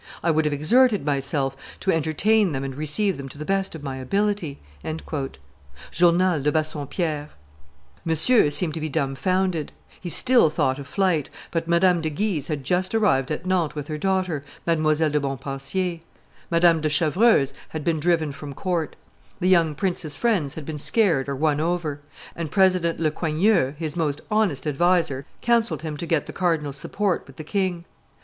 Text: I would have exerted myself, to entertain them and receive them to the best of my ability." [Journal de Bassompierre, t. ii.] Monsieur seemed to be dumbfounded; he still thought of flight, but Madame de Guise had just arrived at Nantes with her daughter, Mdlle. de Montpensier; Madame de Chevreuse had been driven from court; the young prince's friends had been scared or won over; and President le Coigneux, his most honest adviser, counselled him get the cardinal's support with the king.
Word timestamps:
I 0.23 0.31
would 0.31 0.45
have 0.45 0.53
exerted 0.55 1.05
myself, 1.05 1.55
to 1.81 1.91
entertain 1.91 2.53
them 2.53 2.63
and 2.63 2.73
receive 2.73 3.17
them 3.17 3.29
to 3.29 3.37
the 3.37 3.45
best 3.45 3.75
of 3.75 3.83
my 3.83 3.97
ability." 3.97 4.59
[Journal 4.83 6.41
de 6.41 6.51
Bassompierre, 6.51 7.25
t. 7.25 7.29
ii.] 7.29 8.01
Monsieur 8.03 8.49
seemed 8.49 8.73
to 8.73 8.79
be 8.81 8.89
dumbfounded; 8.89 9.71
he 9.99 10.09
still 10.09 10.49
thought 10.49 10.79
of 10.79 10.87
flight, 10.87 11.29
but 11.51 11.67
Madame 11.67 12.01
de 12.01 12.09
Guise 12.09 12.47
had 12.47 12.63
just 12.63 12.95
arrived 12.95 13.29
at 13.29 13.45
Nantes 13.45 13.75
with 13.75 13.89
her 13.89 13.99
daughter, 13.99 14.43
Mdlle. 14.67 15.11
de 15.11 15.19
Montpensier; 15.19 15.99
Madame 16.49 16.81
de 16.81 16.89
Chevreuse 16.89 17.53
had 17.69 17.83
been 17.83 17.99
driven 17.99 18.31
from 18.31 18.55
court; 18.55 18.95
the 19.39 19.49
young 19.49 19.75
prince's 19.75 20.15
friends 20.15 20.55
had 20.55 20.65
been 20.65 20.79
scared 20.79 21.29
or 21.29 21.35
won 21.35 21.59
over; 21.59 22.01
and 22.35 22.49
President 22.49 22.99
le 22.99 23.11
Coigneux, 23.11 23.75
his 23.77 23.95
most 23.95 24.19
honest 24.31 24.65
adviser, 24.65 25.27
counselled 25.43 25.83
him 25.83 25.93
get 25.95 26.25
the 26.25 26.33
cardinal's 26.33 26.77
support 26.77 27.27
with 27.27 27.35
the 27.35 27.43
king. 27.43 27.85